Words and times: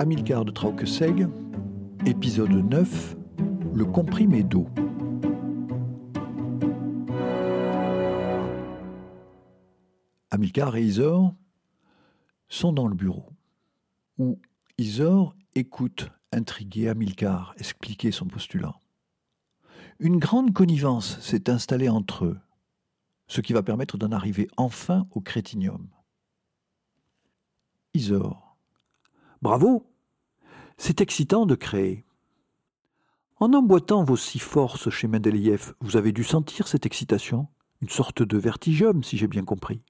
Amilcar 0.00 0.44
de 0.44 0.52
Trauqueseg, 0.52 1.26
épisode 2.06 2.52
9, 2.52 3.16
le 3.74 3.84
comprimé 3.84 4.44
d'eau. 4.44 4.68
Amilcar 10.30 10.76
et 10.76 10.84
Isor 10.84 11.34
sont 12.48 12.72
dans 12.72 12.86
le 12.86 12.94
bureau, 12.94 13.32
où 14.18 14.38
Isor 14.78 15.34
écoute, 15.56 16.08
intrigué, 16.30 16.88
Amilcar 16.88 17.54
expliquer 17.58 18.12
son 18.12 18.26
postulat. 18.26 18.76
Une 19.98 20.18
grande 20.18 20.52
connivence 20.52 21.18
s'est 21.18 21.50
installée 21.50 21.88
entre 21.88 22.24
eux, 22.24 22.38
ce 23.26 23.40
qui 23.40 23.52
va 23.52 23.64
permettre 23.64 23.98
d'en 23.98 24.12
arriver 24.12 24.46
enfin 24.56 25.08
au 25.10 25.20
crétinium. 25.20 25.88
Isor. 27.94 28.47
Bravo 29.40 29.86
C'est 30.78 31.00
excitant 31.00 31.46
de 31.46 31.54
créer. 31.54 32.04
En 33.36 33.52
emboîtant 33.52 34.02
vos 34.02 34.16
six 34.16 34.40
forces 34.40 34.90
chez 34.90 35.06
Mendeleïev, 35.06 35.74
vous 35.80 35.96
avez 35.96 36.10
dû 36.10 36.24
sentir 36.24 36.66
cette 36.66 36.86
excitation 36.86 37.46
Une 37.80 37.88
sorte 37.88 38.20
de 38.20 38.36
vertigium, 38.36 39.04
si 39.04 39.16
j'ai 39.16 39.28
bien 39.28 39.44
compris. 39.44 39.80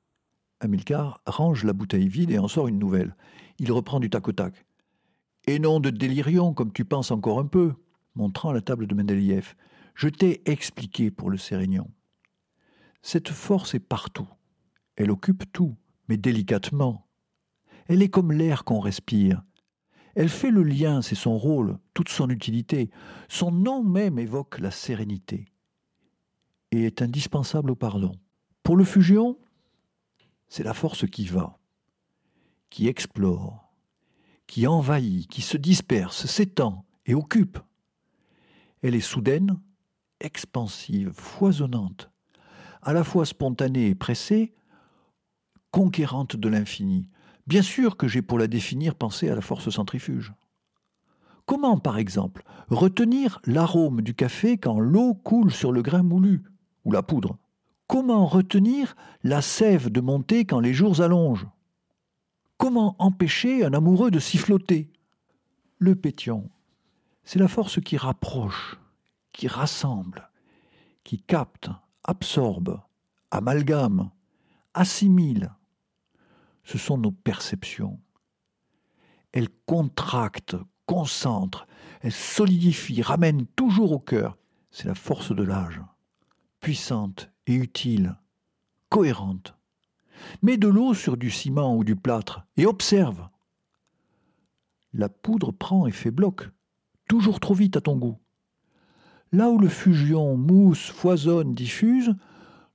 Amilcar 0.60 1.22
range 1.24 1.64
la 1.64 1.72
bouteille 1.72 2.08
vide 2.08 2.30
et 2.30 2.38
en 2.38 2.46
sort 2.46 2.68
une 2.68 2.78
nouvelle. 2.78 3.16
Il 3.58 3.72
reprend 3.72 4.00
du 4.00 4.10
tac 4.10 4.28
au 4.28 4.32
tac. 4.32 4.66
Et 5.46 5.58
non 5.58 5.80
de 5.80 5.88
délirium, 5.88 6.54
comme 6.54 6.72
tu 6.74 6.84
penses 6.84 7.10
encore 7.10 7.38
un 7.38 7.46
peu, 7.46 7.72
montrant 8.16 8.52
la 8.52 8.60
table 8.60 8.86
de 8.86 8.94
Mendeleïev. 8.94 9.54
Je 9.94 10.10
t'ai 10.10 10.42
expliqué 10.44 11.10
pour 11.10 11.30
le 11.30 11.38
Sérignon. 11.38 11.90
Cette 13.00 13.30
force 13.30 13.72
est 13.72 13.80
partout. 13.80 14.28
Elle 14.96 15.10
occupe 15.10 15.50
tout, 15.52 15.74
mais 16.08 16.18
délicatement. 16.18 17.07
Elle 17.88 18.02
est 18.02 18.08
comme 18.08 18.32
l'air 18.32 18.64
qu'on 18.64 18.80
respire. 18.80 19.42
Elle 20.14 20.28
fait 20.28 20.50
le 20.50 20.62
lien, 20.62 21.02
c'est 21.02 21.14
son 21.14 21.38
rôle, 21.38 21.78
toute 21.94 22.08
son 22.08 22.28
utilité. 22.28 22.90
Son 23.28 23.50
nom 23.50 23.82
même 23.82 24.18
évoque 24.18 24.58
la 24.58 24.70
sérénité 24.70 25.46
et 26.70 26.84
est 26.84 27.02
indispensable 27.02 27.70
au 27.70 27.74
pardon. 27.74 28.12
Pour 28.62 28.76
le 28.76 28.84
fusion, 28.84 29.38
c'est 30.48 30.64
la 30.64 30.74
force 30.74 31.08
qui 31.08 31.26
va, 31.26 31.58
qui 32.70 32.88
explore, 32.88 33.72
qui 34.46 34.66
envahit, 34.66 35.28
qui 35.28 35.42
se 35.42 35.56
disperse, 35.56 36.26
s'étend 36.26 36.84
et 37.06 37.14
occupe. 37.14 37.58
Elle 38.82 38.94
est 38.94 39.00
soudaine, 39.00 39.60
expansive, 40.20 41.12
foisonnante, 41.12 42.10
à 42.82 42.92
la 42.92 43.04
fois 43.04 43.24
spontanée 43.24 43.88
et 43.88 43.94
pressée, 43.94 44.54
conquérante 45.70 46.36
de 46.36 46.48
l'infini. 46.48 47.08
Bien 47.48 47.62
sûr 47.62 47.96
que 47.96 48.08
j'ai 48.08 48.20
pour 48.20 48.38
la 48.38 48.46
définir 48.46 48.94
pensé 48.94 49.30
à 49.30 49.34
la 49.34 49.40
force 49.40 49.70
centrifuge. 49.70 50.34
Comment, 51.46 51.78
par 51.78 51.96
exemple, 51.96 52.44
retenir 52.68 53.40
l'arôme 53.46 54.02
du 54.02 54.12
café 54.12 54.58
quand 54.58 54.78
l'eau 54.78 55.14
coule 55.14 55.50
sur 55.50 55.72
le 55.72 55.80
grain 55.80 56.02
moulu 56.02 56.42
ou 56.84 56.92
la 56.92 57.02
poudre? 57.02 57.38
Comment 57.86 58.26
retenir 58.26 58.94
la 59.24 59.40
sève 59.40 59.88
de 59.88 60.02
monter 60.02 60.44
quand 60.44 60.60
les 60.60 60.74
jours 60.74 61.00
allongent? 61.00 61.48
Comment 62.58 62.96
empêcher 62.98 63.64
un 63.64 63.72
amoureux 63.72 64.10
de 64.10 64.18
siffloter? 64.18 64.92
Le 65.78 65.94
pétion, 65.94 66.50
c'est 67.24 67.38
la 67.38 67.48
force 67.48 67.80
qui 67.80 67.96
rapproche, 67.96 68.76
qui 69.32 69.48
rassemble, 69.48 70.28
qui 71.02 71.22
capte, 71.22 71.70
absorbe, 72.04 72.78
amalgame, 73.30 74.10
assimile. 74.74 75.50
Ce 76.68 76.76
sont 76.76 76.98
nos 76.98 77.12
perceptions. 77.12 77.98
Elles 79.32 79.48
contractent, 79.64 80.56
concentrent, 80.84 81.66
elles 82.02 82.12
solidifient, 82.12 83.00
ramènent 83.00 83.46
toujours 83.56 83.92
au 83.92 83.98
cœur. 83.98 84.36
C'est 84.70 84.86
la 84.86 84.94
force 84.94 85.34
de 85.34 85.42
l'âge, 85.42 85.80
puissante 86.60 87.30
et 87.46 87.54
utile, 87.54 88.18
cohérente. 88.90 89.54
Mets 90.42 90.58
de 90.58 90.68
l'eau 90.68 90.92
sur 90.92 91.16
du 91.16 91.30
ciment 91.30 91.74
ou 91.74 91.84
du 91.84 91.96
plâtre 91.96 92.42
et 92.58 92.66
observe. 92.66 93.30
La 94.92 95.08
poudre 95.08 95.52
prend 95.52 95.86
et 95.86 95.92
fait 95.92 96.10
bloc, 96.10 96.50
toujours 97.08 97.40
trop 97.40 97.54
vite 97.54 97.78
à 97.78 97.80
ton 97.80 97.96
goût. 97.96 98.18
Là 99.32 99.48
où 99.48 99.58
le 99.58 99.70
fusion 99.70 100.36
mousse, 100.36 100.90
foisonne, 100.90 101.54
diffuse, 101.54 102.14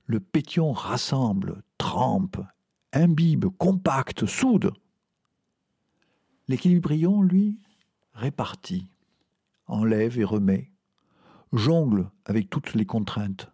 le 0.06 0.18
pétion 0.18 0.72
rassemble, 0.72 1.62
trempe, 1.78 2.38
imbibe, 2.94 3.46
compacte, 3.58 4.26
soude. 4.26 4.72
L'équilibrion, 6.48 7.22
lui, 7.22 7.58
répartit, 8.12 8.88
enlève 9.66 10.18
et 10.18 10.24
remet, 10.24 10.70
jongle 11.52 12.10
avec 12.24 12.50
toutes 12.50 12.74
les 12.74 12.86
contraintes. 12.86 13.50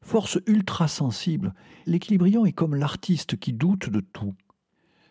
Force 0.00 0.38
ultra 0.46 0.88
sensible, 0.88 1.54
l'équilibrion 1.86 2.46
est 2.46 2.52
comme 2.52 2.74
l'artiste 2.74 3.36
qui 3.36 3.52
doute 3.52 3.90
de 3.90 4.00
tout. 4.00 4.34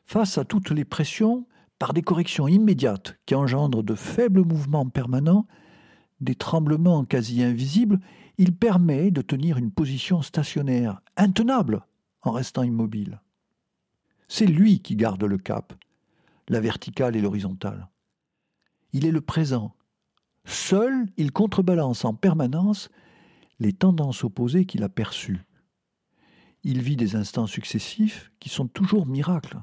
Face 0.05 0.37
à 0.37 0.45
toutes 0.45 0.71
les 0.71 0.85
pressions, 0.85 1.45
par 1.79 1.93
des 1.93 2.01
corrections 2.01 2.47
immédiates 2.47 3.17
qui 3.25 3.35
engendrent 3.35 3.83
de 3.83 3.95
faibles 3.95 4.43
mouvements 4.43 4.89
permanents, 4.89 5.45
des 6.21 6.35
tremblements 6.35 7.05
quasi 7.05 7.43
invisibles, 7.43 7.99
il 8.39 8.55
permet 8.55 9.11
de 9.11 9.21
tenir 9.21 9.57
une 9.57 9.71
position 9.71 10.21
stationnaire, 10.21 11.01
intenable, 11.15 11.85
en 12.21 12.31
restant 12.31 12.63
immobile. 12.63 13.21
C'est 14.27 14.45
lui 14.45 14.81
qui 14.81 14.95
garde 14.95 15.23
le 15.23 15.37
cap, 15.37 15.73
la 16.49 16.59
verticale 16.59 17.15
et 17.15 17.21
l'horizontale. 17.21 17.87
Il 18.93 19.05
est 19.05 19.11
le 19.11 19.21
présent. 19.21 19.75
Seul, 20.45 21.07
il 21.17 21.31
contrebalance 21.31 22.05
en 22.05 22.13
permanence 22.13 22.89
les 23.59 23.73
tendances 23.73 24.23
opposées 24.23 24.65
qu'il 24.65 24.83
a 24.83 24.89
perçues. 24.89 25.43
Il 26.63 26.81
vit 26.81 26.95
des 26.95 27.15
instants 27.15 27.47
successifs 27.47 28.31
qui 28.39 28.49
sont 28.49 28.67
toujours 28.67 29.05
miracles. 29.05 29.61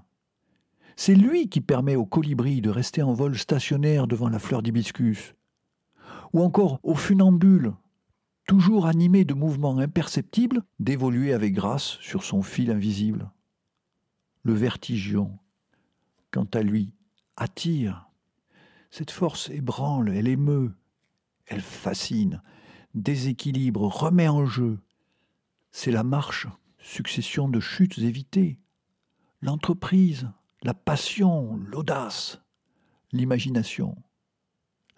C'est 0.96 1.14
lui 1.14 1.48
qui 1.48 1.60
permet 1.60 1.96
au 1.96 2.06
colibri 2.06 2.60
de 2.60 2.70
rester 2.70 3.02
en 3.02 3.14
vol 3.14 3.36
stationnaire 3.36 4.06
devant 4.06 4.28
la 4.28 4.38
fleur 4.38 4.62
d'hibiscus, 4.62 5.34
ou 6.32 6.42
encore 6.42 6.80
au 6.82 6.94
funambule, 6.94 7.74
toujours 8.46 8.86
animé 8.86 9.24
de 9.24 9.34
mouvements 9.34 9.78
imperceptibles, 9.78 10.62
d'évoluer 10.78 11.32
avec 11.32 11.54
grâce 11.54 11.98
sur 12.00 12.24
son 12.24 12.42
fil 12.42 12.70
invisible. 12.70 13.30
Le 14.42 14.52
vertigion, 14.52 15.38
quant 16.30 16.48
à 16.52 16.62
lui, 16.62 16.94
attire. 17.36 18.08
Cette 18.90 19.10
force 19.10 19.50
ébranle, 19.50 20.10
elle 20.10 20.28
émeut, 20.28 20.72
elle 21.46 21.62
fascine, 21.62 22.42
déséquilibre, 22.94 23.82
remet 23.82 24.28
en 24.28 24.46
jeu. 24.46 24.78
C'est 25.72 25.90
la 25.90 26.04
marche, 26.04 26.46
succession 26.78 27.48
de 27.48 27.60
chutes 27.60 27.98
évitées, 27.98 28.60
l'entreprise, 29.40 30.30
la 30.62 30.74
passion, 30.74 31.56
l'audace, 31.56 32.40
l'imagination, 33.12 33.96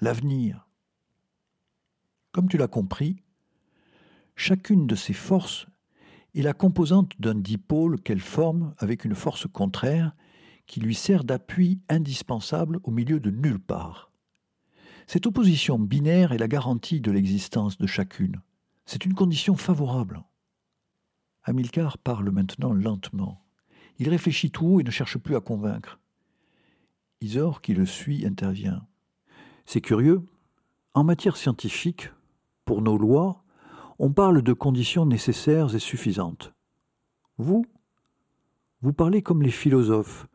l'avenir. 0.01 0.69
Comme 2.33 2.49
tu 2.49 2.59
l'as 2.59 2.69
compris, 2.69 3.23
chacune 4.37 4.87
de 4.87 4.95
ces 4.95 5.15
forces 5.15 5.67
est 6.35 6.43
la 6.43 6.53
composante 6.53 7.13
d'un 7.19 7.35
dipôle 7.35 8.01
qu'elle 8.01 8.21
forme 8.21 8.75
avec 8.79 9.05
une 9.05 9.15
force 9.15 9.47
contraire 9.47 10.15
qui 10.67 10.81
lui 10.81 10.95
sert 10.95 11.25
d'appui 11.25 11.81
indispensable 11.89 12.79
au 12.85 12.91
milieu 12.91 13.19
de 13.19 13.31
nulle 13.31 13.59
part. 13.59 14.13
Cette 15.07 15.27
opposition 15.27 15.79
binaire 15.79 16.33
est 16.33 16.39
la 16.39 16.49
garantie 16.49 17.01
de 17.01 17.11
l'existence 17.11 17.79
de 17.79 17.87
chacune. 17.87 18.43
C'est 18.85 19.05
une 19.05 19.15
condition 19.15 19.57
favorable. 19.57 20.23
Hamilcar 21.45 21.97
parle 21.97 22.31
maintenant 22.31 22.73
lentement. 22.73 23.43
Il 23.99 24.09
réfléchit 24.09 24.51
tout 24.51 24.67
haut 24.67 24.81
et 24.81 24.85
ne 24.85 24.91
cherche 24.91 25.17
plus 25.17 25.37
à 25.37 25.41
convaincre. 25.41 25.99
Isor, 27.21 27.63
qui 27.63 27.73
le 27.73 27.87
suit, 27.87 28.27
intervient. 28.27 28.87
C'est 29.65 29.81
curieux. 29.81 30.23
En 30.93 31.05
matière 31.05 31.37
scientifique, 31.37 32.11
pour 32.65 32.83
nos 32.83 32.99
lois, 32.99 33.45
on 33.99 34.13
parle 34.13 34.43
de 34.43 34.53
conditions 34.53 35.07
nécessaires 35.07 35.75
et 35.75 35.79
suffisantes. 35.79 36.53
Vous, 37.39 37.65
vous 38.83 38.93
parlez 38.93 39.23
comme 39.23 39.43
les 39.43 39.51
philosophes, 39.51 40.27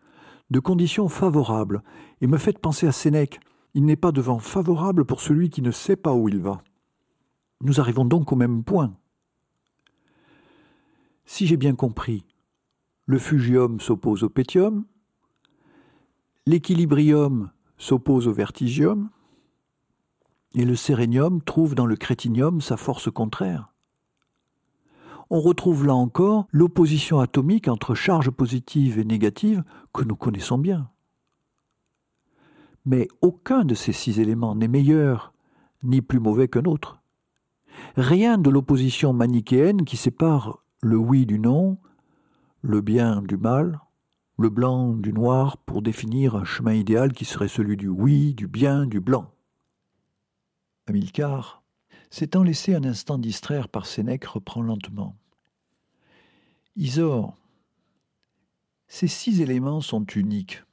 de 0.50 0.60
conditions 0.60 1.08
favorables, 1.08 1.84
et 2.22 2.28
me 2.28 2.38
faites 2.38 2.60
penser 2.60 2.88
à 2.88 2.92
Sénèque, 2.92 3.40
il 3.74 3.86
n'est 3.86 3.96
pas 3.96 4.12
de 4.12 4.22
vent 4.22 4.40
favorable 4.40 5.06
pour 5.06 5.22
celui 5.22 5.50
qui 5.50 5.62
ne 5.62 5.72
sait 5.72 5.96
pas 5.96 6.14
où 6.14 6.28
il 6.28 6.40
va. 6.40 6.62
Nous 7.62 7.80
arrivons 7.80 8.06
donc 8.06 8.32
au 8.32 8.36
même 8.36 8.64
point. 8.64 8.94
Si 11.26 11.48
j'ai 11.48 11.58
bien 11.58 11.76
compris, 11.76 12.26
le 13.06 13.18
fugium 13.18 13.80
s'oppose 13.80 14.24
au 14.24 14.30
pétium, 14.30 14.86
l'équilibrium 16.46 17.52
s'oppose 17.78 18.28
au 18.28 18.34
vertigium, 18.34 19.10
et 20.56 20.66
le 20.66 20.76
sérénium 20.76 21.42
trouve 21.42 21.76
dans 21.76 21.86
le 21.86 21.96
crétinium 21.96 22.62
sa 22.62 22.78
force 22.78 23.10
contraire. 23.12 23.72
On 25.30 25.40
retrouve 25.40 25.86
là 25.86 25.96
encore 25.96 26.48
l'opposition 26.52 27.20
atomique 27.20 27.70
entre 27.70 27.96
charges 27.96 28.32
positives 28.32 29.00
et 29.00 29.06
négatives 29.06 29.64
que 29.94 30.04
nous 30.04 30.18
connaissons 30.18 30.58
bien. 30.58 30.90
Mais 32.86 33.08
aucun 33.22 33.64
de 33.64 33.76
ces 33.76 33.94
six 33.94 34.20
éléments 34.20 34.56
n'est 34.56 34.68
meilleur 34.68 35.34
ni 35.84 36.02
plus 36.02 36.20
mauvais 36.20 36.48
qu'un 36.48 36.66
autre. 36.66 37.00
Rien 37.96 38.38
de 38.38 38.50
l'opposition 38.50 39.14
manichéenne 39.14 39.86
qui 39.86 39.98
sépare 39.98 40.64
le 40.82 40.98
oui 40.98 41.26
du 41.26 41.40
non, 41.40 41.78
le 42.62 42.82
bien 42.82 43.22
du 43.22 43.38
mal, 43.38 43.80
le 44.38 44.50
blanc 44.50 44.94
du 44.94 45.14
noir 45.14 45.58
pour 45.58 45.82
définir 45.82 46.36
un 46.36 46.44
chemin 46.44 46.74
idéal 46.74 47.14
qui 47.14 47.26
serait 47.26 47.48
celui 47.48 47.78
du 47.78 47.88
oui, 47.88 48.34
du 48.34 48.48
bien, 48.48 48.86
du 48.86 49.00
blanc. 49.00 49.32
S'étant 52.10 52.44
laissé 52.44 52.76
un 52.76 52.84
instant 52.84 53.18
distraire 53.18 53.70
par 53.70 53.86
Sénèque, 53.86 54.26
reprend 54.26 54.62
lentement. 54.62 55.16
Isor, 56.76 57.38
ces 58.88 59.08
six 59.08 59.40
éléments 59.42 59.82
sont 59.82 60.06
uniques, 60.06 60.64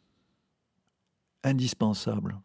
indispensables. 1.45 2.41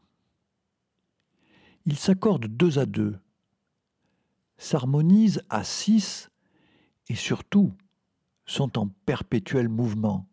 Ils 1.85 1.97
s'accordent 1.97 2.45
deux 2.45 2.77
à 2.77 2.85
deux, 2.85 3.17
s'harmonisent 4.57 5.43
à 5.49 5.63
six 5.63 6.29
et 7.09 7.15
surtout 7.15 7.73
sont 8.45 8.77
en 8.77 8.87
perpétuel 8.87 9.69
mouvement. 9.69 10.27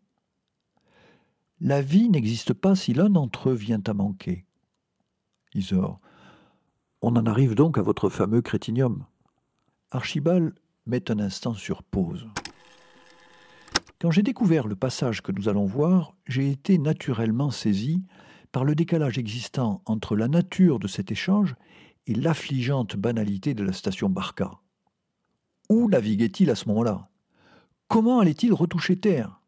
La 1.59 1.81
vie 1.81 2.09
n'existe 2.09 2.53
pas 2.53 2.75
si 2.75 2.93
l'un 2.93 3.09
d'entre 3.09 3.49
eux 3.49 3.55
vient 3.55 3.81
à 3.87 3.93
manquer. 3.93 4.45
Isor, 5.53 5.99
on 7.01 7.15
en 7.15 7.25
arrive 7.25 7.55
donc 7.55 7.77
à 7.77 7.81
votre 7.81 8.09
fameux 8.09 8.41
crétinium. 8.41 9.05
Archibald 9.89 10.53
met 10.85 11.11
un 11.11 11.19
instant 11.19 11.53
sur 11.53 11.83
pause. 11.83 12.27
Quand 13.99 14.11
j'ai 14.11 14.23
découvert 14.23 14.67
le 14.67 14.75
passage 14.75 15.21
que 15.21 15.31
nous 15.31 15.49
allons 15.49 15.65
voir, 15.65 16.15
j'ai 16.27 16.49
été 16.49 16.77
naturellement 16.77 17.51
saisi 17.51 18.03
par 18.51 18.65
le 18.65 18.75
décalage 18.75 19.17
existant 19.17 19.81
entre 19.85 20.15
la 20.15 20.27
nature 20.27 20.79
de 20.79 20.87
cet 20.87 21.11
échange 21.11 21.55
et 22.07 22.13
l'affligeante 22.13 22.95
banalité 22.95 23.53
de 23.53 23.63
la 23.63 23.73
station 23.73 24.09
Barca. 24.09 24.59
Où 25.69 25.87
naviguait-il 25.87 26.49
à 26.49 26.55
ce 26.55 26.67
moment-là? 26.69 27.09
Comment 27.87 28.19
allait-il 28.19 28.53
retoucher 28.53 28.99
terre? 28.99 29.39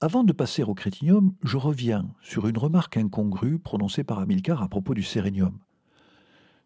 Avant 0.00 0.24
de 0.24 0.32
passer 0.32 0.62
au 0.62 0.74
crétinium, 0.74 1.34
je 1.42 1.56
reviens 1.56 2.10
sur 2.20 2.46
une 2.46 2.58
remarque 2.58 2.96
incongrue 2.96 3.58
prononcée 3.58 4.04
par 4.04 4.18
Amilcar 4.18 4.62
à 4.62 4.68
propos 4.68 4.94
du 4.94 5.02
sérénium. 5.02 5.58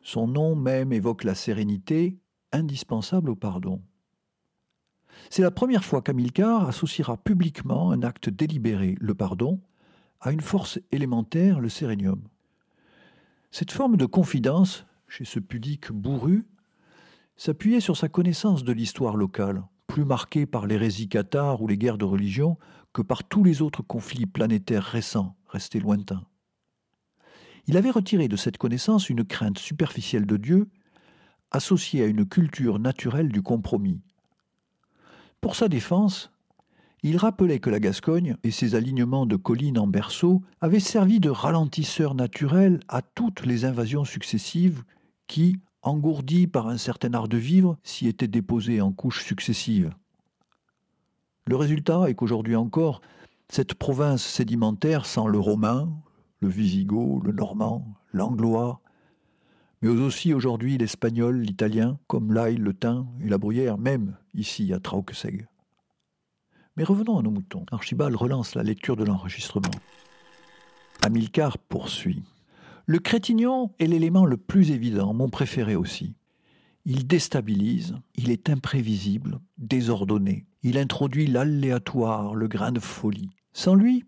Son 0.02 0.26
nom 0.26 0.54
même 0.54 0.92
évoque 0.92 1.24
la 1.24 1.34
sérénité, 1.34 2.18
indispensable 2.52 3.30
au 3.30 3.36
pardon. 3.36 3.82
C'est 5.30 5.42
la 5.42 5.50
première 5.50 5.84
fois 5.84 6.02
qu'Amilcar 6.02 6.68
associera 6.68 7.16
publiquement 7.16 7.90
un 7.90 8.02
acte 8.02 8.30
délibéré, 8.30 8.96
le 9.00 9.14
pardon, 9.14 9.60
à 10.20 10.32
une 10.32 10.40
force 10.40 10.78
élémentaire, 10.90 11.60
le 11.60 11.68
sérénium. 11.68 12.22
Cette 13.50 13.72
forme 13.72 13.96
de 13.96 14.06
confidence, 14.06 14.86
chez 15.06 15.24
ce 15.24 15.38
pudique 15.38 15.90
bourru, 15.92 16.46
s'appuyait 17.36 17.80
sur 17.80 17.96
sa 17.96 18.08
connaissance 18.08 18.64
de 18.64 18.72
l'histoire 18.72 19.16
locale, 19.16 19.62
plus 19.86 20.04
marquée 20.04 20.44
par 20.44 20.66
l'hérésie 20.66 21.08
cathare 21.08 21.62
ou 21.62 21.68
les 21.68 21.78
guerres 21.78 21.98
de 21.98 22.04
religion 22.04 22.58
que 22.92 23.02
par 23.02 23.24
tous 23.24 23.44
les 23.44 23.62
autres 23.62 23.82
conflits 23.82 24.26
planétaires 24.26 24.84
récents, 24.84 25.36
restés 25.46 25.80
lointains. 25.80 26.26
Il 27.68 27.76
avait 27.76 27.90
retiré 27.90 28.28
de 28.28 28.36
cette 28.36 28.56
connaissance 28.56 29.10
une 29.10 29.24
crainte 29.24 29.58
superficielle 29.58 30.24
de 30.24 30.38
Dieu, 30.38 30.68
associée 31.50 32.02
à 32.02 32.06
une 32.06 32.26
culture 32.26 32.78
naturelle 32.78 33.28
du 33.28 33.42
compromis. 33.42 34.00
Pour 35.42 35.54
sa 35.54 35.68
défense, 35.68 36.32
il 37.02 37.18
rappelait 37.18 37.60
que 37.60 37.68
la 37.68 37.78
Gascogne 37.78 38.36
et 38.42 38.50
ses 38.50 38.74
alignements 38.74 39.26
de 39.26 39.36
collines 39.36 39.78
en 39.78 39.86
berceau 39.86 40.42
avaient 40.62 40.80
servi 40.80 41.20
de 41.20 41.28
ralentisseur 41.28 42.14
naturel 42.14 42.80
à 42.88 43.02
toutes 43.02 43.44
les 43.44 43.66
invasions 43.66 44.06
successives 44.06 44.82
qui, 45.26 45.58
engourdies 45.82 46.46
par 46.46 46.68
un 46.68 46.78
certain 46.78 47.12
art 47.12 47.28
de 47.28 47.36
vivre, 47.36 47.76
s'y 47.82 48.08
étaient 48.08 48.28
déposées 48.28 48.80
en 48.80 48.92
couches 48.92 49.24
successives. 49.24 49.92
Le 51.46 51.56
résultat 51.56 52.08
est 52.08 52.14
qu'aujourd'hui 52.14 52.56
encore, 52.56 53.02
cette 53.50 53.74
province 53.74 54.24
sédimentaire 54.24 55.04
sent 55.04 55.28
le 55.28 55.38
romain, 55.38 55.88
le 56.40 56.48
visigoth, 56.48 57.24
le 57.24 57.32
normand, 57.32 57.86
l'anglois, 58.12 58.80
mais 59.82 59.88
aussi 59.88 60.34
aujourd'hui 60.34 60.76
l'espagnol, 60.76 61.40
l'italien, 61.40 61.98
comme 62.08 62.32
l'ail, 62.32 62.56
le 62.56 62.74
thym 62.74 63.06
et 63.20 63.28
la 63.28 63.38
bruyère, 63.38 63.78
même 63.78 64.16
ici 64.34 64.72
à 64.72 64.80
Trauqueseg. 64.80 65.46
Mais 66.76 66.84
revenons 66.84 67.18
à 67.18 67.22
nos 67.22 67.30
moutons. 67.30 67.64
Archibald 67.70 68.14
relance 68.14 68.54
la 68.54 68.62
lecture 68.62 68.96
de 68.96 69.04
l'enregistrement. 69.04 69.70
Amilcar 71.02 71.58
poursuit. 71.58 72.22
Le 72.86 72.98
crétignon 72.98 73.72
est 73.78 73.86
l'élément 73.86 74.24
le 74.24 74.36
plus 74.36 74.70
évident, 74.70 75.12
mon 75.12 75.28
préféré 75.28 75.76
aussi. 75.76 76.14
Il 76.84 77.06
déstabilise, 77.06 77.96
il 78.14 78.30
est 78.30 78.48
imprévisible, 78.48 79.40
désordonné. 79.58 80.46
Il 80.62 80.78
introduit 80.78 81.26
l'aléatoire, 81.26 82.34
le 82.34 82.48
grain 82.48 82.72
de 82.72 82.80
folie. 82.80 83.30
Sans 83.52 83.74
lui, 83.74 84.04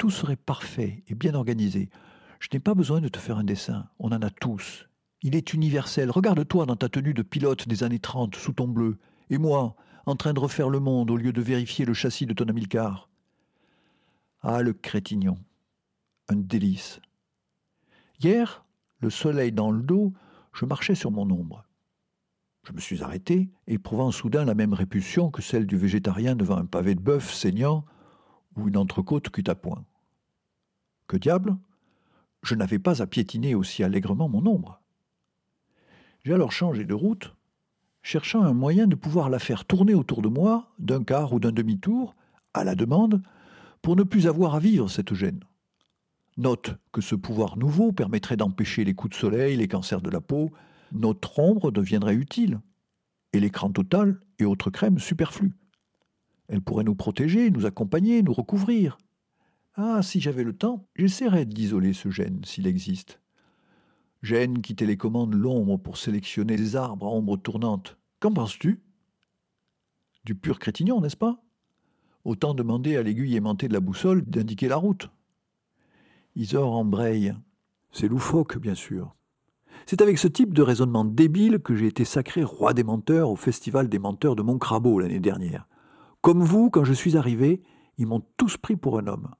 tout 0.00 0.08
serait 0.08 0.36
parfait 0.36 1.04
et 1.08 1.14
bien 1.14 1.34
organisé. 1.34 1.90
Je 2.38 2.48
n'ai 2.54 2.58
pas 2.58 2.74
besoin 2.74 3.02
de 3.02 3.08
te 3.08 3.18
faire 3.18 3.36
un 3.36 3.44
dessin, 3.44 3.86
on 3.98 4.12
en 4.12 4.22
a 4.22 4.30
tous. 4.30 4.88
Il 5.20 5.36
est 5.36 5.52
universel. 5.52 6.10
Regarde-toi 6.10 6.64
dans 6.64 6.74
ta 6.74 6.88
tenue 6.88 7.12
de 7.12 7.20
pilote 7.20 7.68
des 7.68 7.82
années 7.82 7.98
30 7.98 8.34
sous 8.34 8.54
ton 8.54 8.66
bleu. 8.66 8.96
Et 9.28 9.36
moi, 9.36 9.76
en 10.06 10.16
train 10.16 10.32
de 10.32 10.40
refaire 10.40 10.70
le 10.70 10.80
monde 10.80 11.10
au 11.10 11.18
lieu 11.18 11.34
de 11.34 11.42
vérifier 11.42 11.84
le 11.84 11.92
châssis 11.92 12.24
de 12.24 12.32
ton 12.32 12.46
Amilcar. 12.46 13.10
Ah, 14.40 14.62
le 14.62 14.72
crétignon, 14.72 15.36
un 16.30 16.36
délice. 16.36 17.02
Hier, 18.22 18.64
le 19.00 19.10
soleil 19.10 19.52
dans 19.52 19.70
le 19.70 19.82
dos, 19.82 20.14
je 20.54 20.64
marchais 20.64 20.94
sur 20.94 21.10
mon 21.10 21.30
ombre. 21.30 21.66
Je 22.66 22.72
me 22.72 22.80
suis 22.80 23.02
arrêté, 23.02 23.50
éprouvant 23.66 24.12
soudain 24.12 24.46
la 24.46 24.54
même 24.54 24.72
répulsion 24.72 25.30
que 25.30 25.42
celle 25.42 25.66
du 25.66 25.76
végétarien 25.76 26.36
devant 26.36 26.56
un 26.56 26.64
pavé 26.64 26.94
de 26.94 27.02
bœuf 27.02 27.30
saignant 27.34 27.84
ou 28.56 28.68
une 28.68 28.76
entrecôte 28.76 29.30
cuite 29.30 29.48
à 29.48 29.54
point. 29.54 29.84
Que 31.06 31.16
diable? 31.16 31.56
Je 32.42 32.54
n'avais 32.54 32.78
pas 32.78 33.02
à 33.02 33.06
piétiner 33.06 33.54
aussi 33.54 33.82
allègrement 33.82 34.28
mon 34.28 34.46
ombre. 34.46 34.80
J'ai 36.24 36.34
alors 36.34 36.52
changé 36.52 36.84
de 36.84 36.94
route 36.94 37.34
cherchant 38.02 38.42
un 38.42 38.52
moyen 38.52 38.86
de 38.86 38.94
pouvoir 38.94 39.30
la 39.30 39.38
faire 39.38 39.64
tourner 39.64 39.94
autour 39.94 40.22
de 40.22 40.28
moi, 40.28 40.72
d'un 40.78 41.04
quart 41.04 41.32
ou 41.32 41.40
d'un 41.40 41.52
demi-tour, 41.52 42.14
à 42.54 42.64
la 42.64 42.74
demande, 42.74 43.22
pour 43.82 43.96
ne 43.96 44.02
plus 44.02 44.26
avoir 44.26 44.54
à 44.54 44.60
vivre 44.60 44.88
cette 44.88 45.14
gêne. 45.14 45.40
Note 46.36 46.76
que 46.92 47.00
ce 47.00 47.14
pouvoir 47.14 47.58
nouveau 47.58 47.92
permettrait 47.92 48.36
d'empêcher 48.36 48.84
les 48.84 48.94
coups 48.94 49.14
de 49.14 49.20
soleil, 49.20 49.56
les 49.56 49.68
cancers 49.68 50.00
de 50.00 50.10
la 50.10 50.20
peau, 50.20 50.50
notre 50.92 51.38
ombre 51.38 51.70
deviendrait 51.70 52.14
utile, 52.14 52.60
et 53.32 53.40
l'écran 53.40 53.70
total 53.70 54.20
et 54.38 54.44
autres 54.44 54.70
crèmes 54.70 54.98
superflues. 54.98 55.54
Elle 56.50 56.62
pourrait 56.62 56.82
nous 56.82 56.96
protéger, 56.96 57.48
nous 57.48 57.64
accompagner, 57.64 58.24
nous 58.24 58.32
recouvrir. 58.32 58.98
Ah, 59.76 60.02
si 60.02 60.20
j'avais 60.20 60.42
le 60.42 60.52
temps, 60.52 60.84
j'essaierais 60.96 61.46
d'isoler 61.46 61.92
ce 61.92 62.10
gène, 62.10 62.40
s'il 62.44 62.66
existe. 62.66 63.20
Gêne 64.22 64.60
qui 64.60 64.74
télécommande 64.74 65.32
l'ombre 65.32 65.76
pour 65.76 65.96
sélectionner 65.96 66.56
les 66.56 66.74
arbres 66.74 67.06
à 67.06 67.10
ombre 67.10 67.36
tournante. 67.36 67.98
Qu'en 68.18 68.32
penses-tu? 68.32 68.82
Du 70.24 70.34
pur 70.34 70.58
crétignon, 70.58 71.00
n'est-ce 71.00 71.16
pas? 71.16 71.40
Autant 72.24 72.52
demander 72.52 72.96
à 72.96 73.04
l'aiguille 73.04 73.36
aimantée 73.36 73.68
de 73.68 73.72
la 73.72 73.80
boussole 73.80 74.22
d'indiquer 74.24 74.66
la 74.66 74.76
route. 74.76 75.08
Isor 76.34 76.72
embraye. 76.72 77.32
C'est 77.92 78.08
loufoque, 78.08 78.58
bien 78.58 78.74
sûr. 78.74 79.14
C'est 79.86 80.02
avec 80.02 80.18
ce 80.18 80.26
type 80.26 80.52
de 80.52 80.62
raisonnement 80.62 81.04
débile 81.04 81.60
que 81.60 81.76
j'ai 81.76 81.86
été 81.86 82.04
sacré 82.04 82.42
roi 82.42 82.74
des 82.74 82.84
menteurs 82.84 83.30
au 83.30 83.36
Festival 83.36 83.88
des 83.88 84.00
menteurs 84.00 84.34
de 84.34 84.42
Montcrabeau 84.42 84.98
l'année 84.98 85.20
dernière. 85.20 85.68
Comme 86.20 86.42
vous, 86.42 86.70
quand 86.70 86.84
je 86.84 86.92
suis 86.92 87.16
arrivé, 87.16 87.62
ils 87.98 88.06
m'ont 88.06 88.22
tous 88.36 88.56
pris 88.56 88.76
pour 88.76 88.98
un 88.98 89.06
homme. 89.06 89.34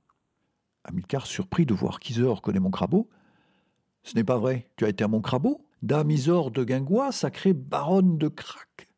Amilcar, 0.85 1.27
surpris 1.27 1.67
de 1.67 1.75
voir 1.75 2.01
qu'Isor 2.01 2.41
connaît 2.41 2.61
Montcrabeau, 2.61 3.09
ce 4.03 4.15
n'est 4.15 4.25
pas 4.25 4.39
vrai. 4.39 4.71
Tu 4.77 4.85
as 4.85 4.89
été 4.89 5.05
à 5.05 5.09
Montcrabeau 5.09 5.67
Dame 5.83 6.11
Isor 6.11 6.51
de 6.51 6.65
Guingois, 6.65 7.13
sacrée 7.13 7.53
baronne 7.53 8.19
de 8.19 8.29
Crac. 8.29 8.89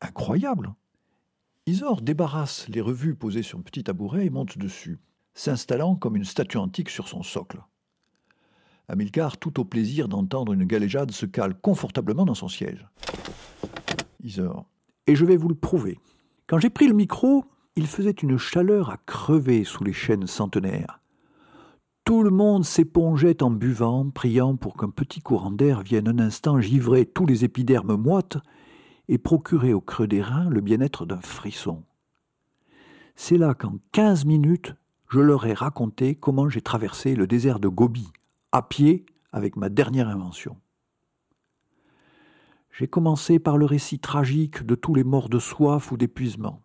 Incroyable 0.00 0.74
Isor 1.66 2.02
débarrasse 2.02 2.68
les 2.68 2.80
revues 2.80 3.14
posées 3.14 3.42
sur 3.42 3.58
un 3.58 3.62
petit 3.62 3.84
tabouret 3.84 4.26
et 4.26 4.30
monte 4.30 4.58
dessus, 4.58 4.98
s'installant 5.34 5.94
comme 5.94 6.16
une 6.16 6.24
statue 6.24 6.56
antique 6.56 6.90
sur 6.90 7.08
son 7.08 7.22
socle. 7.22 7.60
Amilcar, 8.88 9.38
tout 9.38 9.60
au 9.60 9.64
plaisir 9.64 10.08
d'entendre 10.08 10.52
une 10.52 10.64
galéjade, 10.64 11.12
se 11.12 11.26
cale 11.26 11.54
confortablement 11.54 12.24
dans 12.24 12.34
son 12.34 12.48
siège. 12.48 12.86
Isor. 14.22 14.66
Et 15.06 15.14
je 15.14 15.24
vais 15.24 15.36
vous 15.36 15.48
le 15.48 15.54
prouver. 15.54 15.98
Quand 16.50 16.58
j'ai 16.58 16.68
pris 16.68 16.88
le 16.88 16.94
micro, 16.94 17.44
il 17.76 17.86
faisait 17.86 18.10
une 18.10 18.36
chaleur 18.36 18.90
à 18.90 18.96
crever 18.96 19.62
sous 19.62 19.84
les 19.84 19.92
chênes 19.92 20.26
centenaires. 20.26 20.98
Tout 22.02 22.24
le 22.24 22.30
monde 22.30 22.64
s'épongeait 22.64 23.40
en 23.44 23.52
buvant, 23.52 24.10
priant 24.10 24.56
pour 24.56 24.76
qu'un 24.76 24.90
petit 24.90 25.20
courant 25.20 25.52
d'air 25.52 25.82
vienne 25.82 26.08
un 26.08 26.18
instant 26.18 26.60
givrer 26.60 27.06
tous 27.06 27.24
les 27.24 27.44
épidermes 27.44 27.94
moites 27.94 28.38
et 29.06 29.16
procurer 29.16 29.72
au 29.72 29.80
creux 29.80 30.08
des 30.08 30.22
reins 30.22 30.50
le 30.50 30.60
bien-être 30.60 31.06
d'un 31.06 31.20
frisson. 31.20 31.84
C'est 33.14 33.38
là 33.38 33.54
qu'en 33.54 33.76
quinze 33.92 34.24
minutes, 34.24 34.74
je 35.08 35.20
leur 35.20 35.46
ai 35.46 35.54
raconté 35.54 36.16
comment 36.16 36.48
j'ai 36.48 36.62
traversé 36.62 37.14
le 37.14 37.28
désert 37.28 37.60
de 37.60 37.68
Gobi, 37.68 38.08
à 38.50 38.62
pied 38.62 39.06
avec 39.30 39.54
ma 39.54 39.68
dernière 39.68 40.08
invention. 40.08 40.56
J'ai 42.70 42.88
commencé 42.88 43.38
par 43.38 43.58
le 43.58 43.66
récit 43.66 43.98
tragique 43.98 44.64
de 44.64 44.74
tous 44.74 44.94
les 44.94 45.04
morts 45.04 45.28
de 45.28 45.38
soif 45.38 45.92
ou 45.92 45.96
d'épuisement. 45.96 46.62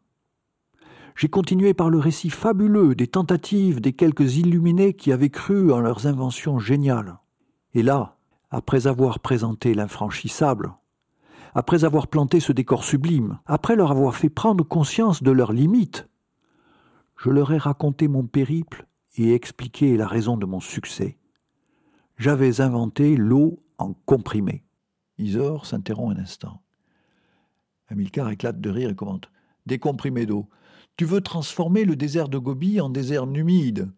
J'ai 1.15 1.29
continué 1.29 1.73
par 1.73 1.89
le 1.89 1.97
récit 1.97 2.29
fabuleux 2.29 2.93
des 2.93 3.07
tentatives 3.07 3.79
des 3.79 3.93
quelques 3.93 4.35
illuminés 4.35 4.93
qui 4.93 5.11
avaient 5.13 5.29
cru 5.29 5.71
en 5.71 5.79
leurs 5.79 6.07
inventions 6.07 6.59
géniales. 6.59 7.19
Et 7.73 7.83
là, 7.83 8.17
après 8.49 8.87
avoir 8.87 9.19
présenté 9.19 9.73
l'infranchissable, 9.73 10.73
après 11.53 11.85
avoir 11.85 12.07
planté 12.07 12.41
ce 12.41 12.51
décor 12.51 12.83
sublime, 12.83 13.39
après 13.45 13.77
leur 13.77 13.91
avoir 13.91 14.13
fait 14.15 14.29
prendre 14.29 14.65
conscience 14.65 15.23
de 15.23 15.31
leurs 15.31 15.53
limites, 15.53 16.09
je 17.17 17.29
leur 17.29 17.53
ai 17.53 17.57
raconté 17.57 18.09
mon 18.09 18.25
périple 18.25 18.85
et 19.15 19.33
expliqué 19.33 19.95
la 19.95 20.07
raison 20.07 20.35
de 20.35 20.45
mon 20.45 20.59
succès. 20.59 21.17
J'avais 22.17 22.59
inventé 22.59 23.15
l'eau 23.15 23.63
en 23.77 23.93
comprimé. 24.05 24.64
Isor 25.17 25.65
s'interrompt 25.65 26.17
un 26.17 26.21
instant. 26.21 26.61
Hamilcar 27.89 28.29
éclate 28.29 28.59
de 28.59 28.69
rire 28.69 28.89
et 28.89 28.95
commente 28.95 29.31
Des 29.65 29.79
comprimés 29.79 30.25
d'eau. 30.25 30.47
Tu 30.97 31.05
veux 31.05 31.21
transformer 31.21 31.85
le 31.85 31.95
désert 31.95 32.29
de 32.29 32.37
Gobi 32.37 32.79
en 32.81 32.89
désert 32.89 33.27
numide? 33.27 33.91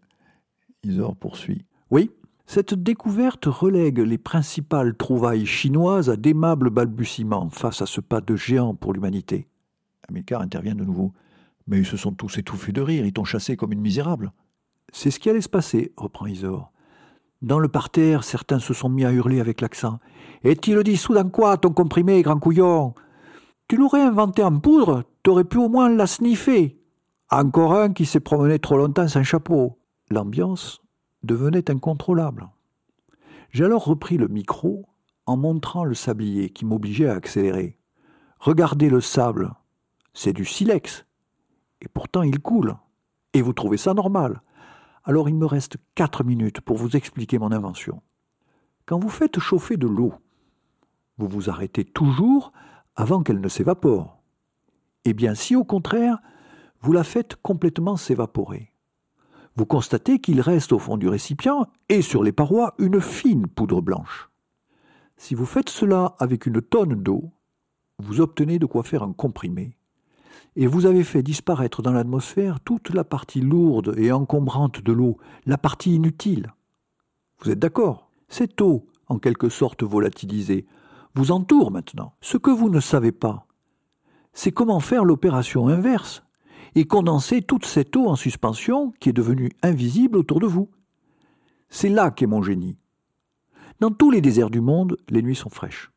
Isor 0.83 1.15
poursuit. 1.15 1.65
Oui, 1.89 2.11
cette 2.45 2.73
découverte 2.73 3.45
relègue 3.45 3.99
les 3.99 4.17
principales 4.17 4.95
trouvailles 4.95 5.45
chinoises 5.45 6.09
à 6.09 6.15
d'aimables 6.15 6.69
balbutiements 6.69 7.49
face 7.49 7.81
à 7.81 7.85
ce 7.85 8.01
pas 8.01 8.21
de 8.21 8.35
géant 8.35 8.73
pour 8.73 8.93
l'humanité. 8.93 9.47
Amilcar 10.07 10.41
intervient 10.41 10.75
de 10.75 10.85
nouveau. 10.85 11.13
Mais 11.67 11.79
ils 11.79 11.85
se 11.85 11.97
sont 11.97 12.13
tous 12.13 12.37
étouffés 12.37 12.71
de 12.71 12.81
rire, 12.81 13.05
ils 13.05 13.11
t'ont 13.11 13.25
chassé 13.25 13.57
comme 13.57 13.73
une 13.73 13.81
misérable. 13.81 14.31
C'est 14.93 15.11
ce 15.11 15.19
qui 15.19 15.29
allait 15.29 15.41
se 15.41 15.49
passer, 15.49 15.91
reprend 15.97 16.25
Isor. 16.25 16.71
Dans 17.41 17.59
le 17.59 17.67
parterre, 17.67 18.23
certains 18.23 18.59
se 18.59 18.73
sont 18.73 18.89
mis 18.89 19.05
à 19.05 19.11
hurler 19.11 19.39
avec 19.39 19.61
l'accent. 19.61 19.99
Est-il 20.43 20.81
dissous 20.83 21.13
dans 21.13 21.29
quoi, 21.29 21.57
ton 21.57 21.71
comprimé, 21.71 22.21
grand 22.23 22.39
couillon? 22.39 22.95
Tu 23.67 23.77
l'aurais 23.77 24.01
inventé 24.01 24.43
en 24.43 24.59
poudre, 24.59 25.03
t'aurais 25.21 25.43
pu 25.43 25.57
au 25.57 25.69
moins 25.69 25.89
la 25.89 26.07
sniffer. 26.07 26.81
Encore 27.29 27.73
un 27.73 27.93
qui 27.93 28.05
s'est 28.05 28.21
promené 28.21 28.57
trop 28.57 28.77
longtemps 28.77 29.07
sans 29.07 29.23
chapeau. 29.23 29.77
L'ambiance 30.09 30.81
devenait 31.23 31.69
incontrôlable. 31.69 32.47
J'ai 33.51 33.65
alors 33.65 33.85
repris 33.85 34.17
le 34.17 34.29
micro 34.29 34.85
en 35.25 35.37
montrant 35.37 35.83
le 35.83 35.93
sablier 35.93 36.49
qui 36.49 36.65
m'obligeait 36.65 37.09
à 37.09 37.15
accélérer. 37.15 37.77
Regardez 38.39 38.89
le 38.89 39.01
sable, 39.01 39.53
c'est 40.13 40.33
du 40.33 40.45
silex. 40.45 41.05
Et 41.81 41.87
pourtant 41.87 42.23
il 42.23 42.39
coule. 42.39 42.77
Et 43.33 43.41
vous 43.41 43.53
trouvez 43.53 43.77
ça 43.77 43.93
normal? 43.93 44.41
Alors 45.07 45.29
il 45.29 45.35
me 45.35 45.45
reste 45.45 45.77
quatre 45.95 46.25
minutes 46.25 46.59
pour 46.59 46.75
vous 46.75 46.97
expliquer 46.97 47.39
mon 47.39 47.53
invention. 47.53 48.01
Quand 48.85 48.99
vous 48.99 49.07
faites 49.07 49.39
chauffer 49.39 49.77
de 49.77 49.87
l'eau, 49.87 50.13
vous 51.17 51.29
vous 51.29 51.49
arrêtez 51.49 51.85
toujours 51.85 52.51
avant 52.97 53.23
qu'elle 53.23 53.39
ne 53.39 53.47
s'évapore. 53.47 54.21
Eh 55.05 55.13
bien 55.13 55.33
si 55.33 55.55
au 55.55 55.63
contraire, 55.63 56.19
vous 56.81 56.91
la 56.91 57.05
faites 57.05 57.37
complètement 57.37 57.95
s'évaporer. 57.95 58.73
Vous 59.55 59.65
constatez 59.65 60.19
qu'il 60.19 60.41
reste 60.41 60.73
au 60.73 60.77
fond 60.77 60.97
du 60.97 61.07
récipient 61.07 61.67
et 61.87 62.01
sur 62.01 62.21
les 62.21 62.33
parois 62.33 62.75
une 62.77 62.99
fine 62.99 63.47
poudre 63.47 63.81
blanche. 63.81 64.29
Si 65.15 65.35
vous 65.35 65.45
faites 65.45 65.69
cela 65.69 66.15
avec 66.19 66.45
une 66.45 66.61
tonne 66.61 67.01
d'eau, 67.01 67.31
vous 67.97 68.19
obtenez 68.19 68.59
de 68.59 68.65
quoi 68.65 68.83
faire 68.83 69.03
un 69.03 69.13
comprimé. 69.13 69.76
Et 70.55 70.67
vous 70.67 70.85
avez 70.85 71.03
fait 71.03 71.23
disparaître 71.23 71.81
dans 71.81 71.91
l'atmosphère 71.91 72.59
toute 72.59 72.93
la 72.93 73.03
partie 73.03 73.41
lourde 73.41 73.93
et 73.97 74.11
encombrante 74.11 74.81
de 74.81 74.91
l'eau, 74.91 75.17
la 75.45 75.57
partie 75.57 75.95
inutile. 75.95 76.53
Vous 77.39 77.51
êtes 77.51 77.59
d'accord? 77.59 78.09
Cette 78.29 78.59
eau, 78.61 78.87
en 79.07 79.19
quelque 79.19 79.49
sorte 79.49 79.83
volatilisée, 79.83 80.65
vous 81.13 81.31
entoure 81.31 81.71
maintenant. 81.71 82.13
Ce 82.21 82.37
que 82.37 82.51
vous 82.51 82.69
ne 82.69 82.79
savez 82.79 83.11
pas, 83.11 83.47
c'est 84.33 84.51
comment 84.51 84.79
faire 84.79 85.05
l'opération 85.05 85.67
inverse 85.67 86.23
et 86.75 86.85
condenser 86.85 87.41
toute 87.41 87.65
cette 87.65 87.95
eau 87.95 88.07
en 88.07 88.15
suspension 88.15 88.93
qui 88.99 89.09
est 89.09 89.13
devenue 89.13 89.51
invisible 89.63 90.17
autour 90.17 90.39
de 90.39 90.45
vous. 90.45 90.69
C'est 91.69 91.89
là 91.89 92.11
qu'est 92.11 92.27
mon 92.27 92.41
génie. 92.41 92.77
Dans 93.79 93.91
tous 93.91 94.11
les 94.11 94.21
déserts 94.21 94.49
du 94.49 94.61
monde, 94.61 94.97
les 95.09 95.21
nuits 95.21 95.35
sont 95.35 95.49
fraîches. 95.49 95.91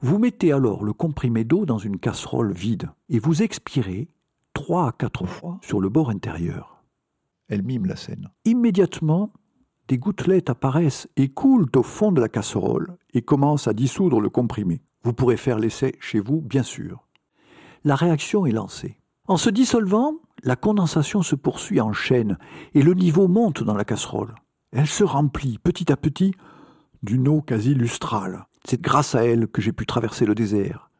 Vous 0.00 0.18
mettez 0.18 0.52
alors 0.52 0.84
le 0.84 0.92
comprimé 0.92 1.42
d'eau 1.42 1.66
dans 1.66 1.78
une 1.78 1.98
casserole 1.98 2.52
vide 2.52 2.90
et 3.08 3.18
vous 3.18 3.42
expirez 3.42 4.08
trois 4.54 4.88
à 4.88 4.92
quatre 4.92 5.26
fois 5.26 5.58
sur 5.60 5.80
le 5.80 5.88
bord 5.88 6.10
intérieur. 6.10 6.84
Elle 7.48 7.62
mime 7.62 7.86
la 7.86 7.96
scène. 7.96 8.30
Immédiatement, 8.44 9.32
des 9.88 9.98
gouttelettes 9.98 10.50
apparaissent 10.50 11.08
et 11.16 11.28
coulent 11.28 11.70
au 11.74 11.82
fond 11.82 12.12
de 12.12 12.20
la 12.20 12.28
casserole 12.28 12.96
et 13.12 13.22
commencent 13.22 13.66
à 13.66 13.72
dissoudre 13.72 14.20
le 14.20 14.30
comprimé. 14.30 14.82
Vous 15.02 15.12
pourrez 15.12 15.36
faire 15.36 15.58
l'essai 15.58 15.96
chez 15.98 16.20
vous, 16.20 16.40
bien 16.42 16.62
sûr. 16.62 17.08
La 17.82 17.96
réaction 17.96 18.46
est 18.46 18.52
lancée. 18.52 19.00
En 19.26 19.36
se 19.36 19.50
dissolvant, 19.50 20.14
la 20.44 20.56
condensation 20.56 21.22
se 21.22 21.34
poursuit 21.34 21.80
en 21.80 21.92
chaîne 21.92 22.38
et 22.74 22.82
le 22.82 22.94
niveau 22.94 23.26
monte 23.26 23.64
dans 23.64 23.74
la 23.74 23.84
casserole. 23.84 24.34
Elle 24.70 24.86
se 24.86 25.02
remplit 25.02 25.58
petit 25.58 25.90
à 25.90 25.96
petit 25.96 26.34
d'une 27.02 27.26
eau 27.26 27.40
quasi 27.40 27.74
lustrale. 27.74 28.46
C'est 28.68 28.82
grâce 28.82 29.14
à 29.14 29.24
elle 29.24 29.48
que 29.48 29.62
j'ai 29.62 29.72
pu 29.72 29.86
traverser 29.86 30.26
le 30.26 30.34
désert. 30.34 30.90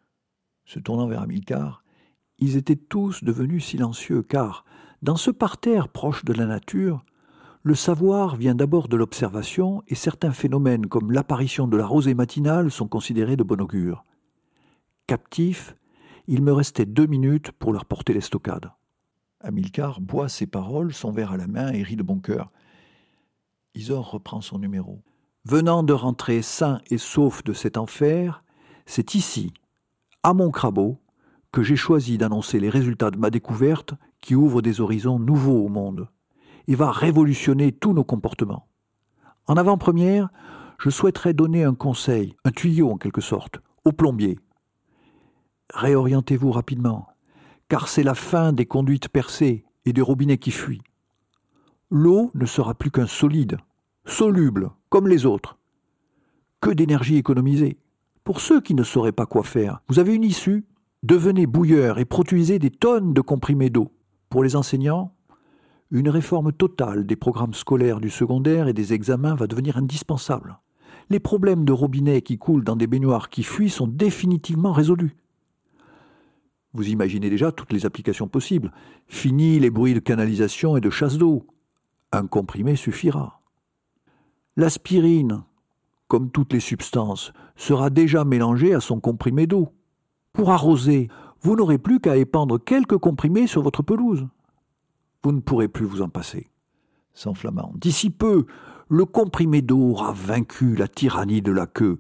Se 0.65 0.79
tournant 0.79 1.07
vers 1.07 1.21
Amilcar, 1.21 1.85
ils 2.39 2.57
étaient 2.57 2.77
tous 2.77 3.23
devenus 3.23 3.63
silencieux 3.63 4.23
car, 4.23 4.65
dans 5.03 5.17
ce 5.17 5.31
parterre 5.31 5.91
proche 5.91 6.25
de 6.25 6.33
la 6.33 6.47
nature, 6.47 7.05
le 7.63 7.75
savoir 7.75 8.37
vient 8.37 8.55
d'abord 8.55 8.89
de 8.89 8.97
l'observation 8.97 9.83
et 9.87 9.95
certains 9.95 10.33
phénomènes 10.33 10.87
comme 10.87 11.13
l'apparition 11.13 11.69
de 11.69 11.77
la 11.77 11.85
rosée 11.85 12.15
matinale 12.15 12.71
sont 12.71 12.89
considérés 12.89 13.37
de 13.37 13.43
bon 13.43 13.61
augure. 13.61 14.07
Captifs, 15.07 15.77
il 16.27 16.41
me 16.41 16.55
restait 16.55 16.87
deux 16.87 17.07
minutes 17.07 17.53
pour 17.53 17.75
leur 17.75 17.85
porter 17.85 18.15
l'estocade. 18.15 18.73
Amilcar 19.41 20.01
boit 20.01 20.31
ses 20.31 20.47
paroles, 20.47 20.95
son 20.95 21.13
verre 21.13 21.33
à 21.33 21.37
la 21.37 21.47
main 21.47 21.71
et 21.71 21.83
rit 21.83 21.97
de 21.97 22.03
bon 22.03 22.19
cœur. 22.19 22.51
Isor 23.75 24.11
reprend 24.11 24.41
son 24.41 24.59
numéro. 24.59 25.03
Venant 25.51 25.83
de 25.83 25.95
rentrer 25.95 26.43
sain 26.43 26.83
et 26.91 26.99
sauf 26.99 27.43
de 27.43 27.55
cet 27.55 27.79
enfer, 27.79 28.45
c'est 28.85 29.15
ici, 29.15 29.55
à 30.23 30.35
mon 30.35 30.51
crabeau, 30.51 31.01
que 31.53 31.63
j'ai 31.63 31.75
choisi 31.75 32.19
d'annoncer 32.19 32.61
les 32.61 32.69
résultats 32.69 33.11
de 33.11 33.17
ma 33.17 33.31
découverte 33.31 33.95
qui 34.21 34.35
ouvre 34.35 34.61
des 34.61 34.83
horizons 34.83 35.19
nouveaux 35.19 35.65
au 35.65 35.69
monde 35.69 36.09
et 36.67 36.75
va 36.75 36.91
révolutionner 36.91 37.73
tous 37.73 37.95
nos 37.95 38.05
comportements. 38.05 38.69
En 39.47 39.57
avant-première, 39.57 40.29
je 40.79 40.91
souhaiterais 40.91 41.33
donner 41.33 41.65
un 41.65 41.75
conseil, 41.75 42.37
un 42.45 42.51
tuyau 42.51 42.91
en 42.91 42.99
quelque 42.99 43.23
sorte, 43.23 43.59
aux 43.87 43.93
plombiers, 43.93 44.39
réorientez-vous 45.73 46.53
rapidement, 46.53 47.09
car 47.71 47.89
c'est 47.89 48.03
la 48.03 48.15
fin 48.15 48.53
des 48.53 48.67
conduites 48.67 49.09
percées 49.09 49.65
et 49.87 49.95
des 49.95 50.03
robinets 50.03 50.37
qui 50.37 50.51
fuient. 50.51 50.83
L'eau 51.91 52.31
ne 52.35 52.45
sera 52.45 52.75
plus 52.75 52.91
qu'un 52.91 53.07
solide, 53.07 53.57
soluble, 54.05 54.73
comme 54.89 55.09
les 55.09 55.27
autres. 55.27 55.59
Que 56.61 56.71
d'énergie 56.71 57.17
économisée. 57.17 57.79
Pour 58.25 58.41
ceux 58.41 58.61
qui 58.61 58.75
ne 58.75 58.83
sauraient 58.83 59.13
pas 59.13 59.27
quoi 59.27 59.43
faire, 59.43 59.81
vous 59.89 59.99
avez 59.99 60.15
une 60.15 60.25
issue, 60.25 60.65
devenez 61.03 61.47
bouilleur 61.47 61.99
et 61.99 62.05
produisez 62.05 62.59
des 62.59 62.71
tonnes 62.71 63.15
de 63.15 63.21
comprimés 63.21 63.71
d'eau. 63.71 63.93
Pour 64.29 64.43
les 64.43 64.57
enseignants, 64.57 65.15
une 65.91 66.11
réforme 66.11 66.53
totale 66.53 67.07
des 67.07 67.17
programmes 67.17 67.55
scolaires 67.55 68.01
du 68.01 68.11
secondaire 68.11 68.69
et 68.69 68.75
des 68.75 68.93
examens 68.93 69.35
va 69.35 69.47
devenir 69.47 69.79
indispensable. 69.79 70.59
Les 71.11 71.21
problèmes 71.21 71.65
de 71.65 71.73
robinets 71.73 72.21
qui 72.21 72.37
coulent 72.37 72.65
dans 72.65 72.77
des 72.77 72.87
baignoires 72.87 73.31
qui 73.31 73.43
fuient 73.43 73.71
sont 73.71 73.87
définitivement 73.87 74.73
résolus. 74.73 75.17
Vous 76.75 76.89
imaginez 76.91 77.31
déjà 77.31 77.51
toutes 77.51 77.73
les 77.73 77.87
applications 77.87 78.29
possibles. 78.29 78.73
Fini 79.07 79.59
les 79.59 79.71
bruits 79.71 79.95
de 79.95 80.01
canalisation 80.01 80.77
et 80.77 80.83
de 80.83 80.91
chasse 80.91 81.17
d'eau. 81.17 81.47
Un 82.13 82.27
comprimé 82.27 82.77
suffira. 82.77 83.38
L'aspirine, 84.59 85.45
comme 86.07 86.31
toutes 86.31 86.53
les 86.53 86.61
substances, 86.61 87.33
sera 87.57 87.89
déjà 87.89 88.25
mélangée 88.25 88.75
à 88.75 88.81
son 88.81 89.01
comprimé 89.01 89.47
d'eau. 89.47 89.73
Pour 90.35 90.51
arroser, 90.51 91.09
vous 91.41 91.57
n'aurez 91.57 91.79
plus 91.79 92.01
qu'à 92.01 92.19
épandre 92.19 92.63
quelques 92.63 92.99
comprimés 92.99 93.47
sur 93.47 93.63
votre 93.63 93.83
pelouse. 93.83 94.29
Vous 95.23 95.33
ne 95.33 95.41
pourrez 95.41 95.69
plus 95.69 95.87
vous 95.87 96.03
en 96.03 96.11
passer. 96.11 96.51
S'enflammant. 97.15 97.73
D'ici 97.77 98.11
peu, 98.11 98.45
le 98.91 99.07
comprimé 99.07 99.63
d'eau 99.63 99.93
aura 99.93 100.13
vaincu 100.13 100.77
la 100.77 100.89
tyrannie 100.89 101.41
de 101.41 101.53
la 101.53 101.67
queue 101.67 101.99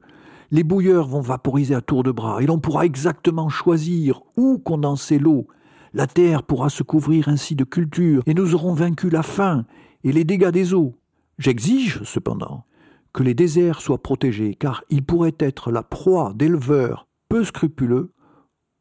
les 0.50 0.64
bouilleurs 0.64 1.06
vont 1.06 1.20
vaporiser 1.20 1.74
à 1.74 1.80
tour 1.80 2.02
de 2.02 2.10
bras 2.10 2.42
et 2.42 2.46
l'on 2.46 2.58
pourra 2.58 2.86
exactement 2.86 3.48
choisir 3.48 4.22
où 4.36 4.58
condenser 4.58 5.18
l'eau. 5.18 5.46
La 5.92 6.06
terre 6.06 6.42
pourra 6.42 6.70
se 6.70 6.82
couvrir 6.82 7.28
ainsi 7.28 7.54
de 7.54 7.64
cultures 7.64 8.22
et 8.26 8.34
nous 8.34 8.54
aurons 8.54 8.72
vaincu 8.72 9.10
la 9.10 9.22
faim 9.22 9.64
et 10.04 10.12
les 10.12 10.24
dégâts 10.24 10.50
des 10.50 10.74
eaux. 10.74 10.94
J'exige, 11.38 12.02
cependant, 12.02 12.64
que 13.12 13.22
les 13.22 13.34
déserts 13.34 13.80
soient 13.80 14.02
protégés 14.02 14.54
car 14.54 14.84
ils 14.90 15.04
pourraient 15.04 15.36
être 15.38 15.70
la 15.70 15.82
proie 15.82 16.32
d'éleveurs 16.34 17.06
peu 17.28 17.44
scrupuleux 17.44 18.12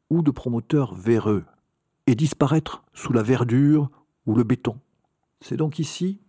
ou 0.10 0.22
de 0.22 0.32
promoteurs 0.32 0.96
véreux 0.96 1.46
et 2.08 2.16
disparaître 2.16 2.84
sous 2.94 3.14
la 3.14 3.22
verdure 3.22 3.90
ou 4.26 4.36
le 4.36 4.44
béton. 4.44 4.80
C'est 5.42 5.58
donc 5.58 5.80
ici, 5.80 6.20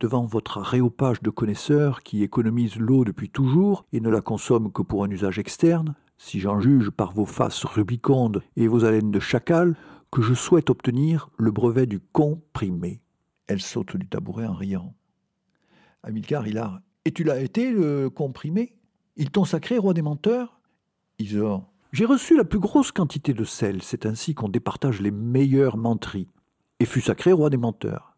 devant 0.00 0.24
votre 0.24 0.58
aréopage 0.58 1.22
de 1.22 1.30
connaisseurs 1.30 2.02
qui 2.02 2.22
économise 2.22 2.76
l'eau 2.76 3.04
depuis 3.04 3.30
toujours 3.30 3.84
et 3.92 4.00
ne 4.00 4.10
la 4.10 4.20
consomme 4.20 4.72
que 4.72 4.82
pour 4.82 5.04
un 5.04 5.10
usage 5.10 5.38
externe, 5.38 5.94
si 6.18 6.40
j'en 6.40 6.60
juge 6.60 6.90
par 6.90 7.12
vos 7.12 7.26
faces 7.26 7.64
rubicondes 7.64 8.42
et 8.56 8.66
vos 8.66 8.84
haleines 8.84 9.10
de 9.10 9.20
chacal, 9.20 9.76
que 10.10 10.22
je 10.22 10.34
souhaite 10.34 10.70
obtenir 10.70 11.28
le 11.36 11.50
brevet 11.50 11.86
du 11.86 12.00
comprimé. 12.00 13.00
Elle 13.46 13.60
saute 13.60 13.96
du 13.96 14.08
tabouret 14.08 14.46
en 14.46 14.54
riant. 14.54 14.94
Amilcar 16.06 16.46
hilar. 16.46 16.80
Et 17.04 17.10
tu 17.10 17.24
l'as 17.24 17.40
été, 17.40 17.72
le 17.72 18.08
comprimé? 18.08 18.78
Ils 19.16 19.30
t'ont 19.30 19.44
sacré 19.44 19.76
roi 19.76 19.92
des 19.92 20.02
menteurs? 20.02 20.60
Isor. 21.18 21.68
J'ai 21.90 22.04
reçu 22.04 22.36
la 22.36 22.44
plus 22.44 22.60
grosse 22.60 22.92
quantité 22.92 23.34
de 23.34 23.42
sel, 23.42 23.82
c'est 23.82 24.06
ainsi 24.06 24.32
qu'on 24.32 24.48
départage 24.48 25.00
les 25.00 25.10
meilleures 25.10 25.76
menteries, 25.76 26.28
et 26.78 26.84
fut 26.84 27.00
sacré 27.00 27.32
roi 27.32 27.50
des 27.50 27.56
menteurs. 27.56 28.16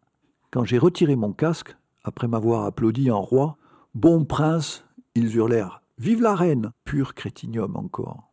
Quand 0.51 0.65
j'ai 0.65 0.77
retiré 0.77 1.15
mon 1.15 1.33
casque, 1.33 1.75
après 2.03 2.27
m'avoir 2.27 2.65
applaudi 2.65 3.09
en 3.09 3.21
roi, 3.21 3.57
Bon 3.95 4.23
prince, 4.23 4.85
ils 5.15 5.35
hurlèrent 5.35 5.81
Vive 5.97 6.21
la 6.21 6.35
reine 6.35 6.71
Pur 6.83 7.15
crétinium 7.15 7.75
encore. 7.75 8.31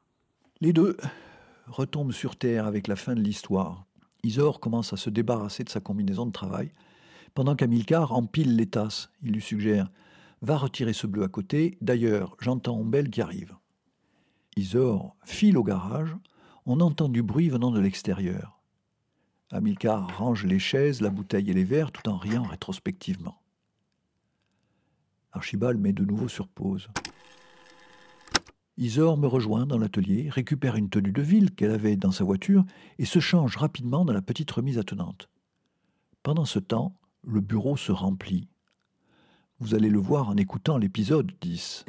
Les 0.60 0.75
deux 0.75 0.98
retombent 1.66 2.12
sur 2.12 2.36
terre 2.36 2.66
avec 2.66 2.88
la 2.88 2.96
fin 2.96 3.14
de 3.14 3.22
l'histoire. 3.22 3.86
Isor 4.22 4.60
commence 4.60 4.92
à 4.92 4.98
se 4.98 5.08
débarrasser 5.08 5.64
de 5.64 5.70
sa 5.70 5.80
combinaison 5.80 6.26
de 6.26 6.32
travail, 6.32 6.72
pendant 7.37 7.55
qu'Amilcar 7.55 8.12
empile 8.12 8.57
les 8.57 8.66
tasses. 8.66 9.11
Il 9.23 9.33
lui 9.33 9.43
suggère 9.43 9.93
Va 10.40 10.57
retirer 10.57 10.95
ce 10.95 11.07
bleu 11.07 11.23
à 11.23 11.28
côté, 11.28 11.76
d'ailleurs, 11.83 12.35
j'entends 12.40 12.78
Ombel 12.78 13.11
qui 13.11 13.21
arrive. 13.21 13.55
Isor 14.57 15.14
file 15.23 15.59
au 15.59 15.62
garage, 15.62 16.16
on 16.64 16.81
entend 16.81 17.11
du 17.11 17.23
bruit 17.23 17.50
venant 17.50 17.71
de 17.71 17.78
l'extérieur. 17.78 18.59
Amilcar 19.50 20.16
range 20.16 20.47
les 20.47 20.59
chaises, 20.59 21.02
la 21.02 21.11
bouteille 21.11 21.50
et 21.50 21.55
les 21.55 21.64
verres 21.64 21.93
tout 21.93 22.09
en 22.09 22.16
riant 22.16 22.43
rétrospectivement. 22.43 23.43
Archibald 25.33 25.78
met 25.78 25.93
de 25.93 26.07
nouveau 26.07 26.28
sur 26.28 26.49
pause. 26.49 26.88
Isor 28.78 29.19
me 29.19 29.26
rejoint 29.26 29.66
dans 29.66 29.78
l'atelier, 29.78 30.31
récupère 30.31 30.76
une 30.76 30.88
tenue 30.88 31.12
de 31.12 31.23
ville 31.23 31.55
qu'elle 31.55 31.71
avait 31.71 31.97
dans 31.97 32.12
sa 32.12 32.25
voiture 32.25 32.64
et 32.99 33.05
se 33.05 33.21
change 33.21 33.57
rapidement 33.59 34.07
dans 34.07 34.14
la 34.14 34.23
petite 34.23 34.50
remise 34.50 34.78
attenante. 34.78 35.28
Pendant 36.23 36.47
ce 36.47 36.59
temps, 36.59 36.95
le 37.26 37.40
bureau 37.40 37.76
se 37.76 37.92
remplit. 37.92 38.49
Vous 39.59 39.75
allez 39.75 39.90
le 39.90 39.99
voir 39.99 40.28
en 40.28 40.37
écoutant 40.37 40.78
l'épisode 40.78 41.33
10. 41.40 41.85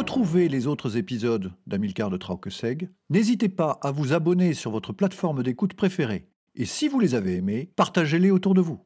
retrouver 0.00 0.48
les 0.48 0.66
autres 0.66 0.96
épisodes 0.96 1.52
d'Amilcar 1.66 2.08
de 2.08 2.16
Trauqueseg, 2.16 2.88
n'hésitez 3.10 3.48
pas 3.48 3.78
à 3.82 3.90
vous 3.90 4.12
abonner 4.12 4.54
sur 4.54 4.70
votre 4.70 4.92
plateforme 4.92 5.42
d'écoute 5.42 5.74
préférée. 5.74 6.28
Et 6.54 6.64
si 6.64 6.88
vous 6.88 7.00
les 7.00 7.14
avez 7.14 7.36
aimés, 7.36 7.72
partagez-les 7.76 8.30
autour 8.30 8.54
de 8.54 8.60
vous. 8.60 8.80